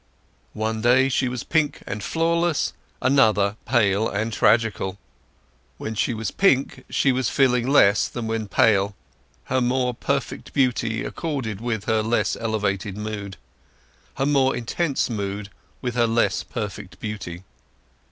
[0.55, 4.97] One day she was pink and flawless; another pale and tragical.
[5.77, 8.95] When she was pink she was feeling less than when pale;
[9.43, 13.37] her more perfect beauty accorded with her less elevated mood;
[14.15, 15.49] her more intense mood
[15.83, 17.43] with her less perfect beauty.